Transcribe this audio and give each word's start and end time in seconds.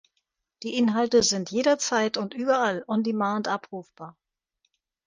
Die 0.63 0.73
Inhalte 0.77 1.21
sind 1.21 1.51
jederzeit 1.51 2.17
und 2.17 2.33
überall 2.33 2.83
on 2.87 3.03
demand 3.03 3.47
abrufbar. 3.47 4.17